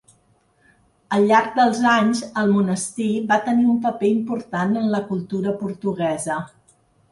Al 1.17 1.27
llarg 1.31 1.59
dels 1.59 1.81
anys 1.91 2.21
el 2.45 2.49
monestir 2.55 3.11
va 3.33 3.39
tenir 3.49 3.67
un 3.75 3.79
paper 3.85 4.11
important 4.15 4.77
en 4.83 4.91
la 4.97 5.05
cultura 5.13 5.57
portuguesa. 5.63 6.43